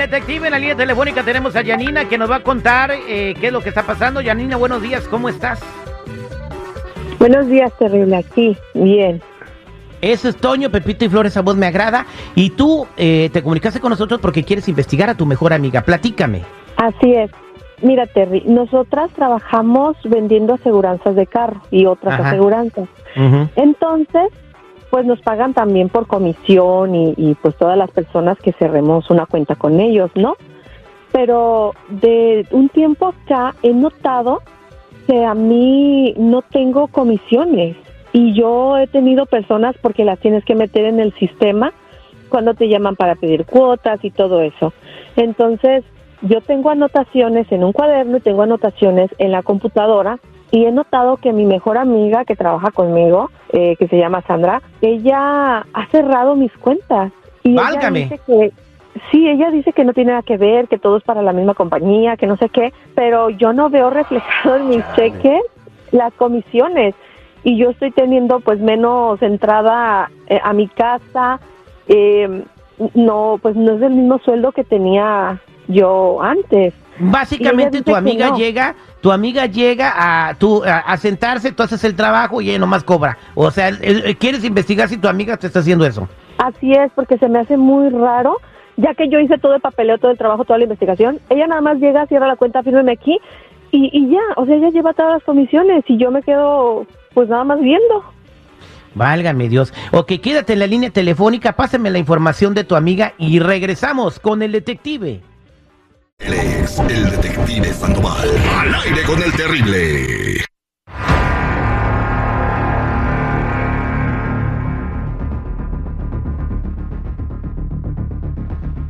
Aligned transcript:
detective 0.00 0.46
en 0.46 0.52
la 0.52 0.58
línea 0.58 0.76
telefónica. 0.76 1.22
Tenemos 1.22 1.54
a 1.56 1.62
Yanina 1.62 2.08
que 2.08 2.18
nos 2.18 2.30
va 2.30 2.36
a 2.36 2.42
contar 2.42 2.90
eh, 2.92 3.34
qué 3.40 3.48
es 3.48 3.52
lo 3.52 3.60
que 3.60 3.68
está 3.68 3.82
pasando. 3.84 4.20
Yanina, 4.20 4.56
buenos 4.56 4.82
días, 4.82 5.06
¿cómo 5.08 5.28
estás? 5.28 5.60
Buenos 7.18 7.46
días, 7.48 7.72
terrible. 7.78 8.16
Aquí, 8.16 8.56
bien. 8.74 9.22
Eso 10.00 10.30
es 10.30 10.36
Toño, 10.36 10.70
Pepito 10.70 11.04
y 11.04 11.08
Flores, 11.08 11.36
a 11.36 11.42
voz 11.42 11.56
me 11.56 11.66
agrada. 11.66 12.06
Y 12.34 12.50
tú 12.50 12.86
eh, 12.96 13.28
te 13.32 13.42
comunicaste 13.42 13.80
con 13.80 13.90
nosotros 13.90 14.20
porque 14.20 14.44
quieres 14.44 14.68
investigar 14.68 15.10
a 15.10 15.14
tu 15.14 15.26
mejor 15.26 15.52
amiga. 15.52 15.82
Platícame. 15.82 16.42
Así 16.76 17.12
es. 17.12 17.30
Mira, 17.82 18.06
Terry, 18.06 18.42
nosotras 18.46 19.10
trabajamos 19.14 19.96
vendiendo 20.04 20.54
aseguranzas 20.54 21.14
de 21.16 21.26
carro 21.26 21.62
y 21.70 21.86
otras 21.86 22.20
Ajá. 22.20 22.28
aseguranzas. 22.28 22.88
Entonces, 23.56 24.28
pues 24.90 25.06
nos 25.06 25.20
pagan 25.20 25.54
también 25.54 25.88
por 25.88 26.06
comisión 26.06 26.94
y, 26.94 27.14
y, 27.16 27.34
pues 27.34 27.56
todas 27.56 27.78
las 27.78 27.90
personas 27.90 28.38
que 28.38 28.52
cerremos 28.52 29.08
una 29.10 29.26
cuenta 29.26 29.54
con 29.54 29.80
ellos, 29.80 30.10
¿no? 30.14 30.36
Pero 31.12 31.74
de 31.88 32.46
un 32.50 32.68
tiempo 32.68 33.08
acá 33.08 33.54
he 33.62 33.72
notado 33.72 34.42
que 35.06 35.24
a 35.24 35.34
mí 35.34 36.14
no 36.16 36.42
tengo 36.42 36.88
comisiones 36.88 37.76
y 38.12 38.32
yo 38.34 38.78
he 38.78 38.86
tenido 38.86 39.26
personas 39.26 39.76
porque 39.80 40.04
las 40.04 40.18
tienes 40.18 40.44
que 40.44 40.54
meter 40.54 40.84
en 40.84 41.00
el 41.00 41.12
sistema 41.14 41.72
cuando 42.28 42.54
te 42.54 42.68
llaman 42.68 42.96
para 42.96 43.14
pedir 43.14 43.44
cuotas 43.44 44.04
y 44.04 44.10
todo 44.10 44.40
eso. 44.40 44.72
Entonces, 45.16 45.84
yo 46.22 46.40
tengo 46.40 46.70
anotaciones 46.70 47.50
en 47.50 47.64
un 47.64 47.72
cuaderno 47.72 48.18
y 48.18 48.20
tengo 48.20 48.42
anotaciones 48.42 49.10
en 49.18 49.32
la 49.32 49.42
computadora 49.42 50.18
y 50.50 50.64
he 50.64 50.72
notado 50.72 51.16
que 51.16 51.32
mi 51.32 51.44
mejor 51.44 51.78
amiga 51.78 52.24
que 52.24 52.36
trabaja 52.36 52.70
conmigo, 52.70 53.30
eh, 53.52 53.76
que 53.76 53.88
se 53.88 53.98
llama 53.98 54.22
Sandra, 54.22 54.62
ella 54.80 55.58
ha 55.72 55.86
cerrado 55.90 56.34
mis 56.34 56.52
cuentas. 56.52 57.12
Y 57.42 57.52
ella 57.52 57.62
Válgame. 57.62 58.00
dice 58.00 58.20
que 58.26 58.52
sí, 59.10 59.28
ella 59.28 59.50
dice 59.50 59.72
que 59.72 59.84
no 59.84 59.92
tiene 59.92 60.10
nada 60.10 60.22
que 60.22 60.36
ver, 60.36 60.68
que 60.68 60.78
todo 60.78 60.96
es 60.96 61.04
para 61.04 61.22
la 61.22 61.32
misma 61.32 61.54
compañía, 61.54 62.16
que 62.16 62.26
no 62.26 62.36
sé 62.36 62.48
qué, 62.48 62.72
pero 62.94 63.30
yo 63.30 63.52
no 63.52 63.70
veo 63.70 63.90
reflejado 63.90 64.56
en 64.56 64.68
mis 64.68 64.84
cheques 64.96 65.40
las 65.92 66.12
comisiones 66.14 66.94
y 67.42 67.56
yo 67.56 67.70
estoy 67.70 67.90
teniendo 67.90 68.40
pues 68.40 68.60
menos 68.60 69.20
entrada 69.22 70.10
eh, 70.26 70.40
a 70.42 70.52
mi 70.52 70.68
casa, 70.68 71.40
eh, 71.88 72.44
no, 72.94 73.38
pues 73.40 73.56
no 73.56 73.74
es 73.74 73.82
el 73.82 73.92
mismo 73.92 74.18
sueldo 74.18 74.52
que 74.52 74.64
tenía 74.64 75.40
yo 75.68 76.20
antes. 76.22 76.74
Básicamente 76.98 77.82
tu 77.82 77.94
amiga 77.96 78.28
no. 78.28 78.36
llega, 78.36 78.74
tu 79.00 79.12
amiga 79.12 79.46
llega 79.46 79.92
a, 79.96 80.34
tú, 80.34 80.62
a, 80.64 80.78
a 80.78 80.96
sentarse, 80.96 81.52
tú 81.52 81.62
haces 81.62 81.82
el 81.84 81.94
trabajo 81.94 82.40
y 82.40 82.50
ella 82.50 82.58
nomás 82.58 82.84
cobra. 82.84 83.18
O 83.34 83.50
sea, 83.50 83.70
quieres 84.18 84.44
investigar 84.44 84.88
si 84.88 84.98
tu 84.98 85.08
amiga 85.08 85.36
te 85.36 85.46
está 85.46 85.60
haciendo 85.60 85.86
eso. 85.86 86.08
Así 86.38 86.72
es, 86.72 86.90
porque 86.94 87.18
se 87.18 87.28
me 87.28 87.38
hace 87.38 87.56
muy 87.56 87.90
raro, 87.90 88.38
ya 88.76 88.94
que 88.94 89.08
yo 89.08 89.18
hice 89.20 89.38
todo 89.38 89.54
el 89.54 89.60
papeleo, 89.60 89.98
todo 89.98 90.10
el 90.10 90.18
trabajo, 90.18 90.44
toda 90.44 90.58
la 90.58 90.64
investigación. 90.64 91.20
Ella 91.28 91.46
nada 91.46 91.60
más 91.60 91.78
llega, 91.78 92.06
cierra 92.06 92.26
la 92.26 92.36
cuenta, 92.36 92.62
fírmeme 92.62 92.92
aquí 92.92 93.18
y, 93.70 93.90
y 93.92 94.10
ya, 94.10 94.20
o 94.36 94.46
sea, 94.46 94.56
ella 94.56 94.70
lleva 94.70 94.92
todas 94.92 95.14
las 95.14 95.22
comisiones 95.22 95.84
y 95.86 95.96
yo 95.96 96.10
me 96.10 96.22
quedo 96.22 96.86
pues 97.14 97.28
nada 97.28 97.44
más 97.44 97.60
viendo. 97.60 98.04
Válgame 98.94 99.48
Dios. 99.48 99.72
Ok, 99.92 100.12
quédate 100.22 100.54
en 100.54 100.58
la 100.58 100.66
línea 100.66 100.90
telefónica, 100.90 101.52
pásame 101.52 101.90
la 101.90 101.98
información 101.98 102.54
de 102.54 102.64
tu 102.64 102.74
amiga 102.74 103.12
y 103.18 103.38
regresamos 103.38 104.18
con 104.18 104.42
el 104.42 104.52
detective. 104.52 105.20
Él 106.20 106.34
es 106.34 106.78
el 106.78 107.10
detective 107.10 107.72
Sandoval. 107.72 108.28
Al 108.60 108.74
aire 108.74 109.02
con 109.04 109.22
el 109.22 109.32
terrible. 109.32 110.44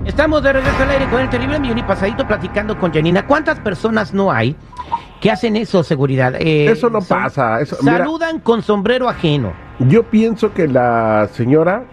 Estamos 0.04 0.42
de 0.42 0.52
regreso 0.52 0.82
al 0.82 0.90
aire 0.90 1.06
con 1.10 1.20
el 1.20 1.28
terrible 1.28 1.60
millón 1.60 1.78
y 1.78 1.82
pasadito 1.82 2.26
platicando 2.26 2.78
con 2.78 2.92
Janina. 2.92 3.26
¿Cuántas 3.26 3.60
personas 3.60 4.14
no 4.14 4.32
hay 4.32 4.56
que 5.20 5.30
hacen 5.30 5.56
eso, 5.56 5.82
seguridad? 5.84 6.34
Eh, 6.38 6.66
Eso 6.70 6.88
no 6.88 7.00
son- 7.00 7.18
pasa, 7.18 7.60
eso- 7.60 7.76
mira. 7.82 7.98
saludan 7.98 8.40
con 8.40 8.62
sombrero 8.62 9.08
ajeno. 9.08 9.52
Yo 9.78 10.02
pienso 10.04 10.52
que 10.54 10.66
la 10.68 11.28
señora 11.32 11.84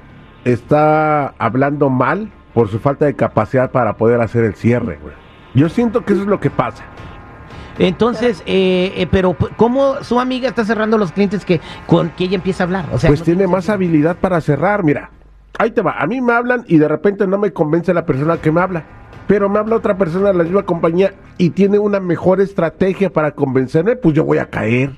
está 0.45 1.27
hablando 1.37 1.89
mal 1.89 2.31
por 2.53 2.69
su 2.69 2.79
falta 2.79 3.05
de 3.05 3.13
capacidad 3.15 3.71
para 3.71 3.97
poder 3.97 4.21
hacer 4.21 4.45
el 4.45 4.55
cierre, 4.55 4.97
güey. 5.01 5.13
Yo 5.53 5.69
siento 5.69 6.03
que 6.05 6.13
eso 6.13 6.21
es 6.23 6.27
lo 6.27 6.39
que 6.39 6.49
pasa. 6.49 6.83
Entonces, 7.79 8.41
eh, 8.47 8.93
eh, 8.95 9.07
pero 9.09 9.35
¿cómo 9.55 10.03
su 10.03 10.19
amiga 10.19 10.49
está 10.49 10.65
cerrando 10.65 10.97
los 10.97 11.11
clientes 11.11 11.45
que 11.45 11.61
con 11.85 12.09
que 12.09 12.23
ella 12.25 12.35
empieza 12.35 12.63
a 12.63 12.65
hablar? 12.65 12.85
O 12.91 12.97
sea, 12.97 13.09
Pues 13.09 13.19
no 13.19 13.25
tiene 13.25 13.39
tiene 13.41 13.51
más 13.51 13.65
sentido. 13.65 13.75
habilidad 13.75 14.15
para 14.17 14.41
cerrar, 14.41 14.83
mira. 14.83 15.11
Ahí 15.59 15.71
te 15.71 15.81
va. 15.81 15.95
A 15.99 16.07
mí 16.07 16.19
me 16.21 16.33
hablan 16.33 16.63
y 16.67 16.77
de 16.77 16.87
repente 16.87 17.27
no 17.27 17.37
me 17.37 17.51
convence 17.53 17.93
la 17.93 18.05
persona 18.05 18.37
que 18.37 18.51
me 18.51 18.61
habla. 18.61 18.83
Pero 19.27 19.49
me 19.49 19.59
habla 19.59 19.75
otra 19.75 19.97
persona 19.97 20.29
de 20.31 20.37
la 20.37 20.43
misma 20.43 20.63
compañía 20.63 21.13
y 21.37 21.49
tiene 21.51 21.77
una 21.79 21.99
mejor 21.99 22.39
estrategia 22.41 23.11
para 23.11 23.31
convencerme, 23.31 23.95
pues 23.95 24.15
yo 24.15 24.23
voy 24.23 24.37
a 24.37 24.45
caer. 24.49 24.91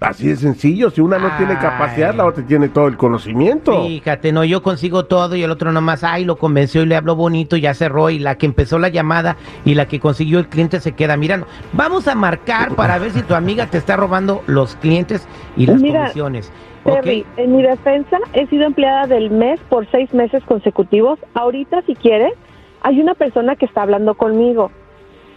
Así 0.00 0.28
de 0.28 0.36
sencillo. 0.36 0.90
Si 0.90 1.00
una 1.00 1.18
no 1.18 1.28
tiene 1.36 1.58
capacidad, 1.58 2.14
la 2.14 2.24
otra 2.24 2.44
tiene 2.46 2.68
todo 2.68 2.86
el 2.86 2.96
conocimiento. 2.96 3.84
Fíjate, 3.84 4.30
no, 4.30 4.44
yo 4.44 4.62
consigo 4.62 5.06
todo 5.06 5.34
y 5.34 5.42
el 5.42 5.50
otro 5.50 5.72
nomás, 5.72 6.04
ay, 6.04 6.24
lo 6.24 6.36
convenció 6.36 6.82
y 6.82 6.86
le 6.86 6.94
habló 6.94 7.16
bonito, 7.16 7.56
ya 7.56 7.74
cerró 7.74 8.08
y 8.08 8.20
la 8.20 8.36
que 8.36 8.46
empezó 8.46 8.78
la 8.78 8.90
llamada 8.90 9.36
y 9.64 9.74
la 9.74 9.88
que 9.88 9.98
consiguió 9.98 10.38
el 10.38 10.48
cliente 10.48 10.78
se 10.78 10.92
queda 10.92 11.16
mirando. 11.16 11.48
Vamos 11.72 12.06
a 12.06 12.14
marcar 12.14 12.76
para 12.76 12.98
ver 12.98 13.10
si 13.10 13.22
tu 13.22 13.34
amiga 13.34 13.66
te 13.66 13.78
está 13.78 13.96
robando 13.96 14.42
los 14.46 14.76
clientes 14.76 15.26
y 15.56 15.66
las 15.66 15.80
Mira, 15.80 16.02
comisiones. 16.02 16.52
Terry, 16.84 17.26
en 17.36 17.56
mi 17.56 17.62
defensa 17.62 18.18
he 18.34 18.46
sido 18.46 18.64
empleada 18.64 19.08
del 19.08 19.30
mes 19.30 19.58
por 19.68 19.90
seis 19.90 20.14
meses 20.14 20.44
consecutivos. 20.44 21.18
Ahorita, 21.34 21.82
si 21.82 21.96
quieres, 21.96 22.34
hay 22.82 23.00
una 23.00 23.14
persona 23.14 23.56
que 23.56 23.66
está 23.66 23.82
hablando 23.82 24.14
conmigo. 24.14 24.70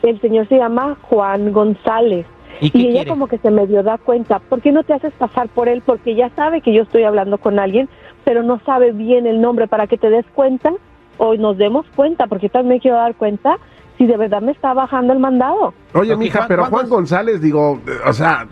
El 0.03 0.21
señor 0.21 0.47
se 0.49 0.57
llama 0.57 0.97
Juan 1.01 1.51
González. 1.51 2.27
¿Y 2.59 2.67
ella 2.67 2.91
quiere? 2.91 3.09
como 3.09 3.27
que 3.27 3.37
se 3.37 3.49
medio 3.51 3.81
da 3.83 3.97
cuenta. 3.97 4.39
¿Por 4.39 4.61
qué 4.61 4.71
no 4.71 4.83
te 4.83 4.93
haces 4.93 5.13
pasar 5.13 5.47
por 5.49 5.67
él? 5.69 5.81
Porque 5.85 6.15
ya 6.15 6.29
sabe 6.35 6.61
que 6.61 6.73
yo 6.73 6.83
estoy 6.83 7.03
hablando 7.03 7.37
con 7.37 7.57
alguien, 7.59 7.89
pero 8.23 8.43
no 8.43 8.59
sabe 8.65 8.91
bien 8.91 9.25
el 9.25 9.41
nombre 9.41 9.67
para 9.67 9.87
que 9.87 9.97
te 9.97 10.09
des 10.09 10.25
cuenta 10.35 10.71
o 11.17 11.35
nos 11.35 11.57
demos 11.57 11.85
cuenta, 11.95 12.27
porque 12.27 12.49
también 12.49 12.79
quiero 12.79 12.97
dar 12.97 13.15
cuenta 13.15 13.57
si 13.97 14.05
de 14.07 14.17
verdad 14.17 14.41
me 14.41 14.51
está 14.51 14.73
bajando 14.73 15.13
el 15.13 15.19
mandado. 15.19 15.73
Oye, 15.93 16.15
mija, 16.15 16.39
Juan- 16.39 16.47
pero 16.47 16.61
Juan 16.63 16.71
Juan 16.71 16.85
Gonz- 16.85 16.89
González, 16.89 17.41
digo, 17.41 17.79
eh, 17.87 17.91
o 18.07 18.13
sea, 18.13 18.47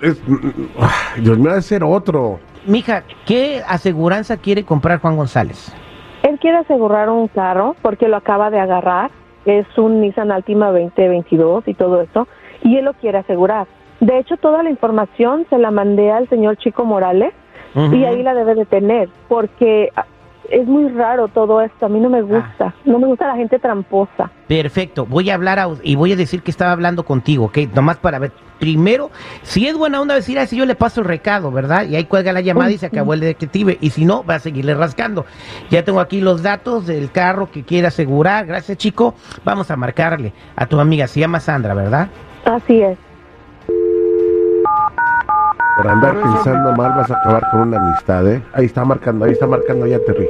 es, 0.00 0.20
mm, 0.26 0.36
ah, 0.80 0.90
Dios 1.20 1.38
mío, 1.38 1.50
debe 1.50 1.62
ser 1.62 1.84
otro. 1.84 2.38
Mija, 2.66 3.02
¿qué 3.26 3.62
aseguranza 3.68 4.36
quiere 4.38 4.64
comprar 4.64 5.00
Juan 5.00 5.16
González? 5.16 5.74
Él 6.22 6.38
quiere 6.38 6.56
asegurar 6.58 7.10
un 7.10 7.28
carro 7.28 7.76
porque 7.82 8.08
lo 8.08 8.16
acaba 8.16 8.50
de 8.50 8.58
agarrar. 8.58 9.10
Es 9.44 9.66
un 9.76 10.00
Nissan 10.00 10.30
Altima 10.32 10.68
2022 10.70 11.64
y 11.68 11.74
todo 11.74 12.00
eso. 12.00 12.26
Y 12.64 12.76
él 12.76 12.84
lo 12.86 12.94
quiere 12.94 13.18
asegurar. 13.18 13.66
De 14.00 14.18
hecho, 14.18 14.36
toda 14.36 14.62
la 14.64 14.70
información 14.70 15.46
se 15.48 15.58
la 15.58 15.70
mandé 15.70 16.10
al 16.10 16.28
señor 16.28 16.56
Chico 16.56 16.84
Morales 16.84 17.32
y 17.94 18.04
ahí 18.04 18.22
la 18.22 18.34
debe 18.34 18.54
de 18.54 18.64
tener 18.66 19.08
porque 19.28 19.90
ah, 19.96 20.04
es 20.50 20.66
muy 20.66 20.88
raro 20.90 21.28
todo 21.28 21.60
esto. 21.60 21.86
A 21.86 21.88
mí 21.88 21.98
no 22.00 22.08
me 22.10 22.22
gusta. 22.22 22.74
No 22.84 22.98
me 22.98 23.06
gusta 23.06 23.26
la 23.28 23.36
gente 23.36 23.58
tramposa. 23.58 24.30
Perfecto, 24.46 25.06
voy 25.06 25.30
a 25.30 25.34
hablar 25.34 25.58
a- 25.58 25.68
y 25.82 25.94
voy 25.96 26.12
a 26.12 26.16
decir 26.16 26.42
que 26.42 26.50
estaba 26.50 26.72
hablando 26.72 27.04
contigo, 27.04 27.46
¿ok? 27.46 27.58
Nomás 27.74 27.96
para 27.98 28.18
ver. 28.18 28.32
Primero, 28.60 29.10
si 29.42 29.66
es 29.66 29.76
buena 29.76 30.00
onda 30.00 30.14
decir, 30.14 30.38
así 30.38 30.56
yo 30.56 30.64
le 30.66 30.74
paso 30.76 31.00
el 31.00 31.06
recado, 31.08 31.50
¿verdad? 31.50 31.84
Y 31.86 31.96
ahí 31.96 32.04
cuelga 32.04 32.32
la 32.32 32.40
llamada 32.40 32.70
y 32.70 32.78
se 32.78 32.86
acabó 32.86 33.12
el 33.14 33.20
detective. 33.20 33.76
Y 33.80 33.90
si 33.90 34.04
no, 34.04 34.24
va 34.24 34.36
a 34.36 34.38
seguirle 34.38 34.74
rascando. 34.74 35.26
Ya 35.70 35.82
tengo 35.84 35.98
aquí 36.00 36.20
los 36.20 36.42
datos 36.42 36.86
del 36.86 37.10
carro 37.10 37.50
que 37.50 37.64
quiere 37.64 37.88
asegurar. 37.88 38.46
Gracias, 38.46 38.78
chico. 38.78 39.14
Vamos 39.44 39.70
a 39.72 39.76
marcarle 39.76 40.32
a 40.56 40.66
tu 40.66 40.78
amiga. 40.78 41.06
Se 41.08 41.18
llama 41.20 41.40
Sandra, 41.40 41.74
¿verdad? 41.74 42.08
Así 42.44 42.82
es. 42.82 42.98
Por 45.76 45.88
andar 45.88 46.14
pensando 46.14 46.72
mal 46.76 46.92
vas 46.96 47.10
a 47.10 47.18
acabar 47.18 47.50
con 47.50 47.60
una 47.62 47.78
amistad, 47.78 48.26
¿eh? 48.30 48.42
Ahí 48.52 48.66
está 48.66 48.84
marcando, 48.84 49.24
ahí 49.24 49.32
está 49.32 49.46
marcando, 49.46 49.86
ya 49.86 49.98
te 50.00 50.12
rí. 50.12 50.26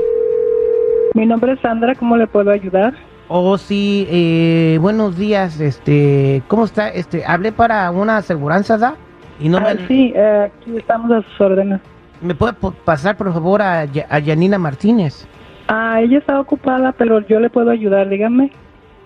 Mi 1.15 1.27
nombre 1.27 1.53
es 1.53 1.61
Sandra, 1.61 1.95
¿cómo 1.95 2.17
le 2.17 2.27
puedo 2.27 2.51
ayudar? 2.51 2.95
Oh, 3.29 3.57
sí, 3.59 4.07
eh, 4.11 4.79
buenos 4.81 5.17
días, 5.17 5.61
este, 5.61 6.43
¿cómo 6.49 6.65
está? 6.65 6.89
Este, 6.89 7.25
hablé 7.27 7.53
para 7.53 7.91
una 7.91 8.19
aseguranza, 8.19 8.79
¿da? 8.79 8.95
Y 9.41 9.49
no 9.49 9.59
Ah, 9.59 9.75
me, 9.75 9.87
sí, 9.87 10.13
eh, 10.15 10.51
aquí 10.51 10.77
estamos 10.77 11.11
a 11.11 11.23
sus 11.23 11.41
órdenes. 11.41 11.81
¿Me 12.21 12.35
puede 12.35 12.55
pasar, 12.85 13.17
por 13.17 13.33
favor, 13.33 13.61
a, 13.63 13.81
a 14.09 14.19
Yanina 14.19 14.59
Martínez? 14.59 15.27
Ah, 15.69 16.01
ella 16.01 16.19
está 16.19 16.41
ocupada, 16.41 16.93
pero 16.93 17.21
yo 17.21 17.41
le 17.41 17.51
puedo 17.51 17.71
ayudar, 17.71 18.09
dígame. 18.09 18.51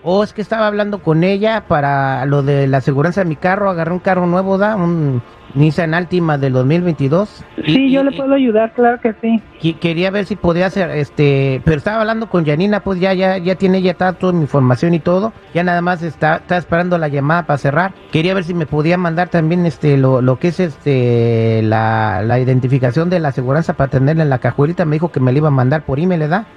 O 0.01 0.23
es 0.23 0.31
que 0.33 0.41
estaba 0.41 0.67
hablando 0.67 0.99
con 0.99 1.23
ella 1.25 1.65
para 1.67 2.25
lo 2.25 2.41
de 2.41 2.67
la 2.67 2.77
aseguranza 2.77 3.21
de 3.21 3.29
mi 3.29 3.35
carro. 3.35 3.69
Agarré 3.69 3.91
un 3.91 3.99
carro 3.99 4.25
nuevo, 4.27 4.57
da, 4.57 4.77
un 4.77 5.21
Nissan 5.55 5.93
Altima 5.93 6.37
del 6.37 6.53
2022. 6.53 7.43
Y- 7.65 7.73
Sí, 7.73 7.91
yo 7.91 8.03
le 8.03 8.15
puedo 8.15 8.33
ayudar, 8.33 8.71
claro 8.73 8.99
que 9.01 9.13
sí. 9.21 9.41
y 9.61 9.73
quería 9.73 10.09
ver 10.09 10.25
si 10.25 10.35
podía 10.37 10.67
hacer, 10.67 10.89
este, 10.91 11.61
pero 11.65 11.77
estaba 11.77 11.99
hablando 11.99 12.29
con 12.29 12.45
Yanina, 12.45 12.79
pues 12.79 12.99
ya, 12.99 13.13
ya, 13.13 13.37
ya 13.39 13.55
tiene 13.55 13.81
ya 13.81 13.93
toda, 13.93 14.13
toda 14.13 14.31
mi 14.31 14.41
información 14.41 14.93
y 14.93 14.99
todo. 14.99 15.33
Ya 15.53 15.63
nada 15.65 15.81
más 15.81 16.01
está, 16.01 16.37
está 16.37 16.55
esperando 16.55 16.97
la 16.97 17.09
llamada 17.09 17.43
para 17.45 17.57
cerrar. 17.57 17.93
Quería 18.11 18.33
ver 18.33 18.45
si 18.45 18.53
me 18.53 18.65
podía 18.67 18.97
mandar 18.97 19.27
también, 19.27 19.65
este, 19.65 19.97
lo, 19.97 20.21
lo 20.21 20.39
que 20.39 20.49
es, 20.49 20.61
este, 20.61 21.61
la, 21.63 22.21
la 22.23 22.39
identificación 22.39 23.09
de 23.09 23.19
la 23.19 23.29
aseguranza 23.29 23.73
para 23.73 23.89
tenerla 23.91 24.23
en 24.23 24.29
la 24.29 24.39
cajuelita. 24.39 24.85
Me 24.85 24.95
dijo 24.95 25.11
que 25.11 25.19
me 25.19 25.31
la 25.33 25.39
iba 25.39 25.47
a 25.49 25.51
mandar 25.51 25.81
por 25.81 25.99
email, 25.99 26.21
¿verdad? 26.21 26.47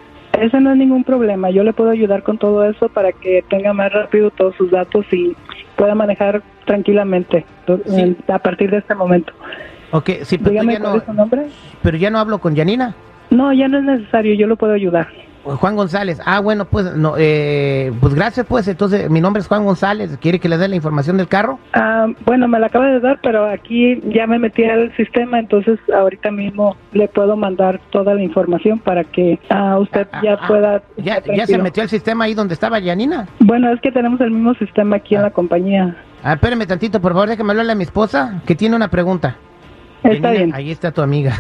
Ese 0.40 0.60
no 0.60 0.70
es 0.72 0.76
ningún 0.76 1.04
problema. 1.04 1.50
Yo 1.50 1.62
le 1.62 1.72
puedo 1.72 1.90
ayudar 1.90 2.22
con 2.22 2.38
todo 2.38 2.64
eso 2.64 2.88
para 2.88 3.12
que 3.12 3.44
tenga 3.48 3.72
más 3.72 3.92
rápido 3.92 4.30
todos 4.30 4.54
sus 4.56 4.70
datos 4.70 5.04
y 5.12 5.36
pueda 5.76 5.94
manejar 5.94 6.42
tranquilamente 6.64 7.44
Sí. 7.86 8.16
a 8.28 8.38
partir 8.38 8.70
de 8.70 8.78
este 8.78 8.94
momento. 8.94 9.32
Ok, 9.92 10.10
sí, 10.22 10.38
pero 10.38 10.50
Dígame 10.50 10.72
ya 10.74 10.80
cuál 10.80 10.92
no, 10.92 10.98
es 10.98 11.04
su 11.04 11.12
nombre. 11.12 11.42
pero 11.82 11.96
ya 11.98 12.10
no 12.10 12.18
hablo 12.18 12.38
con 12.38 12.54
Yanina. 12.54 12.94
No, 13.30 13.52
ya 13.52 13.68
no 13.68 13.78
es 13.78 13.84
necesario. 13.84 14.34
Yo 14.34 14.46
lo 14.46 14.56
puedo 14.56 14.72
ayudar. 14.72 15.08
Juan 15.44 15.76
González. 15.76 16.20
Ah, 16.24 16.40
bueno, 16.40 16.64
pues, 16.66 16.94
no, 16.94 17.14
eh, 17.18 17.92
pues 18.00 18.14
gracias, 18.14 18.46
pues. 18.46 18.68
Entonces, 18.68 19.10
mi 19.10 19.20
nombre 19.20 19.40
es 19.40 19.48
Juan 19.48 19.64
González. 19.64 20.16
¿Quiere 20.20 20.38
que 20.38 20.48
le 20.48 20.56
dé 20.58 20.68
la 20.68 20.76
información 20.76 21.16
del 21.16 21.28
carro? 21.28 21.58
Ah, 21.72 22.06
bueno, 22.24 22.46
me 22.48 22.58
la 22.60 22.66
acaba 22.66 22.86
de 22.86 23.00
dar, 23.00 23.18
pero 23.22 23.48
aquí 23.48 24.00
ya 24.14 24.26
me 24.26 24.38
metí 24.38 24.64
al 24.64 24.94
sistema, 24.96 25.38
entonces 25.38 25.78
ahorita 25.94 26.30
mismo 26.30 26.76
le 26.92 27.08
puedo 27.08 27.36
mandar 27.36 27.80
toda 27.90 28.14
la 28.14 28.22
información 28.22 28.78
para 28.78 29.04
que 29.04 29.38
ah, 29.50 29.78
usted 29.78 30.06
ya 30.22 30.32
Ah, 30.34 30.38
ah, 30.40 30.46
pueda. 30.46 30.82
Ya, 30.96 31.22
ya 31.24 31.46
se 31.46 31.58
metió 31.58 31.82
al 31.82 31.88
sistema 31.88 32.24
ahí 32.24 32.34
donde 32.34 32.54
estaba 32.54 32.78
Yanina. 32.78 33.28
Bueno, 33.40 33.72
es 33.72 33.80
que 33.80 33.92
tenemos 33.92 34.20
el 34.20 34.30
mismo 34.30 34.54
sistema 34.54 34.96
aquí 34.96 35.14
en 35.14 35.22
la 35.22 35.30
compañía. 35.30 35.96
Ah, 36.22 36.34
espérame 36.34 36.66
tantito, 36.66 37.00
por 37.00 37.12
favor, 37.12 37.28
déjame 37.28 37.50
hablarle 37.50 37.72
a 37.72 37.76
mi 37.76 37.84
esposa, 37.84 38.40
que 38.46 38.54
tiene 38.54 38.76
una 38.76 38.88
pregunta. 38.88 39.36
Está 40.02 40.14
Yanina, 40.14 40.30
bien. 40.30 40.54
Ahí 40.54 40.70
está 40.70 40.90
tu 40.92 41.02
amiga. 41.02 41.34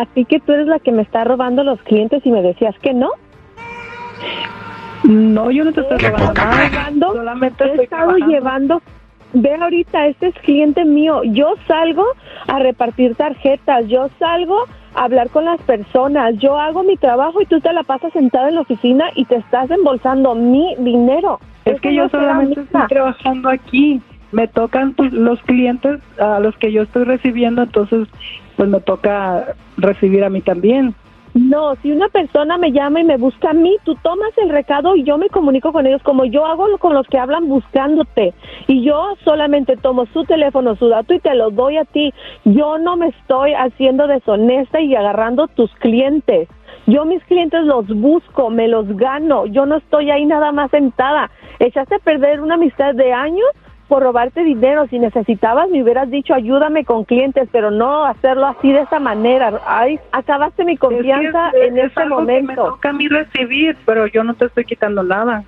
Así 0.00 0.24
que 0.24 0.40
tú 0.40 0.52
eres 0.52 0.66
la 0.66 0.80
que 0.80 0.90
me 0.90 1.02
está 1.02 1.22
robando 1.24 1.62
los 1.62 1.80
clientes 1.82 2.24
y 2.26 2.30
me 2.30 2.42
decías 2.42 2.74
que 2.80 2.92
no. 2.92 3.10
No, 5.04 5.50
yo 5.50 5.64
no 5.64 5.72
te 5.72 5.82
estoy 5.82 5.98
Qué 5.98 6.08
robando 6.08 6.42
Solamente 7.12 7.64
he 7.64 7.66
estoy 7.68 7.84
estado 7.84 8.06
trabajando. 8.16 8.26
llevando. 8.32 8.82
Ve 9.34 9.54
ahorita, 9.54 10.06
este 10.06 10.28
es 10.28 10.34
cliente 10.36 10.84
mío. 10.84 11.22
Yo 11.24 11.54
salgo 11.68 12.04
a 12.48 12.58
repartir 12.60 13.14
tarjetas, 13.16 13.86
yo 13.88 14.08
salgo 14.18 14.56
a 14.94 15.04
hablar 15.04 15.28
con 15.30 15.44
las 15.44 15.60
personas, 15.62 16.34
yo 16.38 16.56
hago 16.58 16.82
mi 16.84 16.96
trabajo 16.96 17.40
y 17.42 17.46
tú 17.46 17.60
te 17.60 17.72
la 17.72 17.82
pasas 17.82 18.12
sentada 18.12 18.48
en 18.48 18.54
la 18.56 18.60
oficina 18.62 19.10
y 19.16 19.24
te 19.24 19.36
estás 19.36 19.70
embolsando 19.70 20.34
mi 20.34 20.74
dinero. 20.78 21.40
Es 21.64 21.72
Eso 21.74 21.82
que 21.82 21.94
yo 21.94 22.04
no 22.04 22.08
solamente 22.10 22.60
estoy 22.60 22.86
trabajando 22.88 23.48
aquí. 23.48 24.00
Me 24.32 24.48
tocan 24.48 24.94
tus- 24.94 25.12
los 25.12 25.40
clientes 25.42 26.00
a 26.18 26.40
los 26.40 26.56
que 26.56 26.72
yo 26.72 26.82
estoy 26.82 27.04
recibiendo, 27.04 27.62
entonces 27.62 28.08
pues 28.56 28.68
me 28.68 28.80
toca 28.80 29.54
recibir 29.76 30.24
a 30.24 30.30
mí 30.30 30.40
también. 30.40 30.94
No, 31.34 31.74
si 31.82 31.90
una 31.90 32.08
persona 32.08 32.58
me 32.58 32.70
llama 32.70 33.00
y 33.00 33.04
me 33.04 33.16
busca 33.16 33.50
a 33.50 33.54
mí, 33.54 33.76
tú 33.82 33.96
tomas 33.96 34.30
el 34.38 34.50
recado 34.50 34.94
y 34.94 35.02
yo 35.02 35.18
me 35.18 35.28
comunico 35.28 35.72
con 35.72 35.84
ellos 35.84 36.00
como 36.04 36.24
yo 36.24 36.46
hago 36.46 36.78
con 36.78 36.94
los 36.94 37.08
que 37.08 37.18
hablan 37.18 37.48
buscándote. 37.48 38.32
Y 38.68 38.84
yo 38.84 39.16
solamente 39.24 39.76
tomo 39.76 40.06
su 40.12 40.22
teléfono, 40.24 40.76
su 40.76 40.88
dato 40.88 41.12
y 41.12 41.18
te 41.18 41.34
lo 41.34 41.50
doy 41.50 41.76
a 41.76 41.84
ti. 41.84 42.14
Yo 42.44 42.78
no 42.78 42.96
me 42.96 43.08
estoy 43.08 43.52
haciendo 43.52 44.06
deshonesta 44.06 44.80
y 44.80 44.94
agarrando 44.94 45.48
tus 45.48 45.74
clientes. 45.74 46.48
Yo 46.86 47.04
mis 47.04 47.24
clientes 47.24 47.64
los 47.64 47.88
busco, 47.88 48.50
me 48.50 48.68
los 48.68 48.86
gano. 48.96 49.46
Yo 49.46 49.66
no 49.66 49.78
estoy 49.78 50.12
ahí 50.12 50.26
nada 50.26 50.52
más 50.52 50.70
sentada. 50.70 51.32
Echaste 51.58 51.96
a 51.96 51.98
perder 51.98 52.42
una 52.42 52.54
amistad 52.54 52.94
de 52.94 53.12
años 53.12 53.48
por 53.94 54.02
robarte 54.02 54.42
dinero. 54.42 54.88
Si 54.90 54.98
necesitabas, 54.98 55.70
me 55.70 55.80
hubieras 55.80 56.10
dicho 56.10 56.34
ayúdame 56.34 56.84
con 56.84 57.04
clientes, 57.04 57.48
pero 57.52 57.70
no 57.70 58.04
hacerlo 58.06 58.46
así 58.48 58.72
de 58.72 58.80
esa 58.80 58.98
manera. 58.98 59.60
Ay, 59.64 60.00
acabaste 60.10 60.64
mi 60.64 60.76
confianza 60.76 61.46
Es 61.50 61.52
que 61.52 61.60
es- 61.66 61.68
en 61.70 61.78
es 61.78 61.84
este 61.86 62.00
algo 62.02 62.16
que 62.16 62.22
Me 62.24 62.40
momento. 62.42 62.64
toca 62.64 62.88
a 62.88 62.92
mí 62.92 63.06
recibir, 63.06 63.76
pero 63.86 64.08
yo 64.08 64.24
no 64.24 64.34
te 64.34 64.46
estoy 64.46 64.64
quitando 64.64 65.04
nada. 65.04 65.44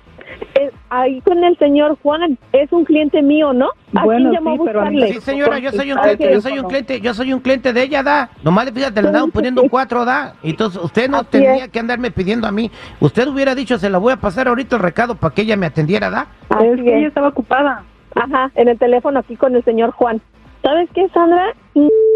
Eh, 0.55 0.71
ahí 0.89 1.19
con 1.21 1.43
el 1.43 1.57
señor 1.57 1.97
Juan, 2.01 2.37
es 2.53 2.71
un 2.71 2.85
cliente 2.85 3.21
mío, 3.21 3.51
¿no? 3.51 3.67
¿A 3.95 4.05
Bueno, 4.05 4.29
quién 4.29 4.31
llamó 4.45 4.55
sí, 4.55 4.61
a 4.61 4.65
pero 4.65 4.81
a 4.81 4.89
mí? 4.89 5.07
Sí, 5.11 5.19
señora, 5.21 5.59
yo 5.59 5.71
soy 5.73 5.91
un 5.91 5.97
cliente, 5.99 6.31
yo 6.31 6.41
soy 6.41 6.59
un 6.59 6.67
cliente, 6.67 7.01
yo 7.01 7.13
soy 7.13 7.33
un 7.33 7.39
cliente 7.41 7.73
de 7.73 7.83
ella, 7.83 8.01
da. 8.03 8.29
Nomás 8.43 8.65
le 8.65 8.71
fíjate, 8.71 9.01
le 9.01 9.07
andaban 9.09 9.31
poniendo 9.31 9.61
un 9.61 9.67
cuatro, 9.67 10.05
da. 10.05 10.35
Entonces, 10.41 10.81
usted 10.81 11.09
no 11.09 11.17
Así 11.17 11.27
tendría 11.31 11.65
es. 11.65 11.69
que 11.71 11.79
andarme 11.79 12.11
pidiendo 12.11 12.47
a 12.47 12.51
mí. 12.51 12.71
Usted 13.01 13.27
hubiera 13.27 13.55
dicho, 13.55 13.77
se 13.77 13.89
la 13.89 13.97
voy 13.97 14.13
a 14.13 14.17
pasar 14.17 14.47
ahorita 14.47 14.77
el 14.77 14.81
recado 14.81 15.15
para 15.15 15.33
que 15.35 15.41
ella 15.41 15.57
me 15.57 15.65
atendiera, 15.65 16.09
da. 16.09 16.27
Así 16.49 16.65
es 16.67 16.75
que 16.81 16.89
es. 16.91 16.97
ella 16.97 17.07
estaba 17.09 17.27
ocupada. 17.27 17.83
Ajá, 18.15 18.51
en 18.55 18.67
el 18.67 18.77
teléfono 18.79 19.19
aquí 19.19 19.35
con 19.35 19.55
el 19.55 19.63
señor 19.63 19.91
Juan. 19.91 20.21
¿Sabes 20.63 20.89
qué, 20.93 21.07
Sandra? 21.09 21.53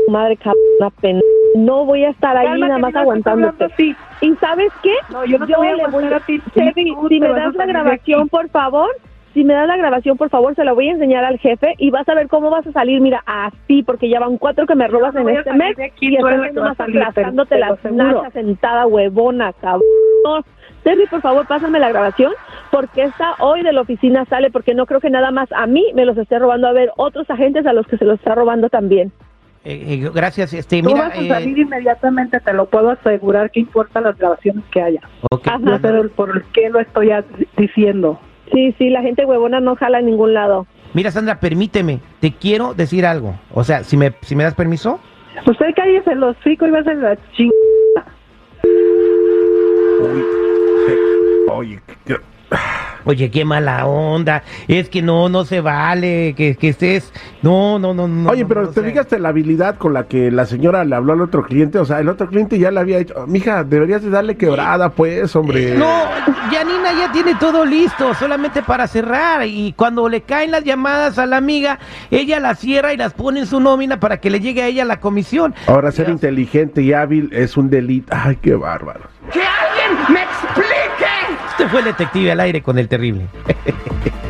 Madre 0.08 0.36
cabrona, 0.38 0.90
pena. 1.00 1.22
No 1.56 1.86
voy 1.86 2.04
a 2.06 2.10
estar 2.10 2.36
ahí 2.36 2.48
Cálmate, 2.48 2.68
nada 2.70 2.80
más 2.80 2.96
aguantándote. 2.96 3.54
hablando 3.64 3.74
así. 3.74 3.96
¿Y 4.22 4.36
sabes 4.38 4.72
qué? 4.82 4.94
No, 5.10 5.26
yo 5.26 5.38
no 5.38 5.46
te 5.46 5.56
voy 5.56 5.68
a 5.68 5.72
aguantar 5.72 6.14
a 6.16 6.20
ti. 6.22 6.42
Chevy, 6.54 6.94
si 7.10 7.20
me 7.20 7.30
das 7.30 7.56
la 7.56 7.66
grabación, 7.66 8.30
por 8.30 8.50
favor, 8.50 8.90
si 9.34 9.44
me 9.44 9.54
das 9.54 9.68
la 9.68 9.78
grabación, 9.78 10.18
por 10.18 10.30
favor, 10.30 10.56
se 10.56 10.64
la 10.66 10.74
voy 10.74 10.90
a 10.90 10.92
enseñar 10.92 11.24
al 11.24 11.38
jefe 11.40 11.76
y 11.78 11.90
vas 11.92 12.08
a 12.10 12.16
ver 12.16 12.28
cómo 12.28 12.50
vas 12.50 12.66
a 12.68 12.72
salir. 12.72 13.00
Mira, 13.02 13.24
así, 13.26 13.84
porque 13.84 14.10
ya 14.10 14.20
van 14.20 14.38
cuatro 14.38 14.66
que 14.66 14.76
me 14.76 14.88
robas 14.88 15.14
no 15.14 15.22
en 15.22 15.30
este 15.38 15.54
mes 15.54 15.76
y 16.00 16.16
estás 16.18 16.78
te- 16.78 16.84
aplastándote 17.14 17.60
las 17.60 17.70
nachas 18.16 18.34
sentada, 18.34 18.88
huevona, 18.88 19.54
cabrón. 19.54 19.82
Terry, 20.84 21.06
por 21.08 21.22
favor, 21.22 21.46
pásame 21.48 21.80
la 21.80 21.90
grabación, 21.90 22.34
porque 22.72 23.04
esta 23.04 23.36
hoy 23.40 23.62
de 23.62 23.72
la 23.72 23.82
oficina 23.82 24.26
sale, 24.26 24.50
porque 24.50 24.74
no 24.74 24.86
creo 24.86 25.00
que 25.00 25.10
nada 25.12 25.32
más 25.32 25.52
a 25.52 25.68
mí 25.68 25.86
me 25.94 26.06
los 26.06 26.18
esté 26.18 26.40
robando, 26.40 26.68
a 26.68 26.74
ver, 26.74 26.92
otros 26.98 27.30
agentes 27.30 27.66
a 27.66 27.74
los 27.74 27.86
que 27.86 27.98
se 27.98 28.06
los 28.06 28.18
está 28.18 28.34
robando 28.34 28.70
también. 28.70 29.12
Eh, 29.64 29.86
eh, 30.04 30.10
gracias, 30.14 30.54
este, 30.54 30.82
Tú 30.82 30.88
mira. 30.88 31.10
vas 31.10 31.18
a 31.18 31.22
eh, 31.22 31.28
salir 31.28 31.60
inmediatamente, 31.60 32.40
te 32.40 32.54
lo 32.54 32.66
puedo 32.66 32.90
asegurar, 32.90 33.52
que 33.52 33.60
importa 33.60 34.02
las 34.02 34.18
grabaciones 34.18 34.64
que 34.72 34.82
haya. 34.82 35.02
ok. 35.30 35.48
Ajá. 35.48 35.60
Yo 35.64 35.78
sé 35.78 36.10
por 36.16 36.44
qué 36.46 36.70
lo 36.70 36.80
estoy 36.80 37.12
diciendo. 37.58 38.20
Sí, 38.52 38.74
sí, 38.80 38.90
la 38.90 39.02
gente 39.02 39.24
huevona 39.24 39.60
no 39.60 39.76
jala 39.76 40.00
a 40.00 40.02
ningún 40.02 40.34
lado. 40.34 40.66
Mira, 40.94 41.12
Sandra, 41.12 41.40
permíteme, 41.40 42.00
te 42.20 42.32
quiero 42.34 42.74
decir 42.74 43.06
algo. 43.06 43.36
O 43.54 43.64
sea, 43.64 43.84
si 43.84 43.98
me, 43.98 44.14
si 44.22 44.36
me 44.36 44.44
das 44.44 44.56
permiso. 44.56 45.00
Usted 45.46 45.68
cállese 45.76 46.12
el 46.12 46.24
hocico 46.24 46.66
y 46.66 46.72
va 46.72 46.80
a 46.80 46.84
ser 46.84 46.98
la 46.98 47.16
ching... 47.34 47.52
Oye, 51.50 51.80
que- 52.06 52.18
Oye, 53.04 53.32
qué 53.32 53.46
mala 53.46 53.88
onda. 53.88 54.44
Es 54.68 54.88
que 54.90 55.02
no, 55.02 55.28
no 55.28 55.44
se 55.44 55.60
vale 55.60 56.36
que, 56.38 56.56
que 56.56 56.70
estés. 56.70 57.12
No, 57.42 57.80
no, 57.80 57.96
no, 57.96 58.08
no. 58.08 58.30
oye, 58.30 58.46
pero 58.46 58.62
no, 58.64 58.68
te 58.70 58.84
fijaste 58.84 59.18
la 59.18 59.30
habilidad 59.30 59.78
con 59.78 59.94
la 59.94 60.04
que 60.08 60.30
la 60.30 60.46
señora 60.46 60.86
le 60.86 60.96
habló 60.96 61.14
al 61.14 61.22
otro 61.22 61.42
cliente, 61.44 61.80
o 61.80 61.86
sea, 61.86 62.00
el 62.00 62.10
otro 62.10 62.28
cliente 62.28 62.60
ya 62.60 62.70
le 62.70 62.80
había 62.80 63.00
dicho, 63.00 63.16
mija, 63.28 63.64
deberías 63.64 64.04
de 64.04 64.12
darle 64.12 64.38
quebrada, 64.38 64.90
pues, 64.90 65.36
hombre. 65.36 65.76
No, 65.76 65.88
Yanina 66.52 66.92
ya 66.94 67.12
tiene 67.12 67.34
todo 67.40 67.66
listo, 67.66 68.14
solamente 68.14 68.62
para 68.62 68.86
cerrar. 68.88 69.48
Y 69.48 69.74
cuando 69.76 70.08
le 70.08 70.22
caen 70.22 70.52
las 70.52 70.64
llamadas 70.64 71.18
a 71.18 71.26
la 71.26 71.38
amiga, 71.38 71.80
ella 72.12 72.40
las 72.40 72.60
cierra 72.60 72.94
y 72.94 72.98
las 72.98 73.14
pone 73.14 73.40
en 73.40 73.46
su 73.48 73.60
nómina 73.60 74.00
para 74.00 74.18
que 74.20 74.30
le 74.30 74.40
llegue 74.40 74.62
a 74.62 74.68
ella 74.68 74.86
la 74.86 75.00
comisión. 75.00 75.56
Ahora 75.66 75.92
ser 75.92 76.10
inteligente 76.10 76.84
y 76.84 76.94
hábil 76.94 77.30
es 77.34 77.58
un 77.58 77.70
delito. 77.72 78.14
Ay, 78.16 78.38
qué 78.42 78.54
bárbaro. 78.54 79.10
Este 81.62 81.70
fue 81.70 81.82
el 81.82 81.86
detective 81.86 82.32
al 82.32 82.40
aire 82.40 82.64
con 82.64 82.80
el 82.80 82.88
terrible. 82.88 83.28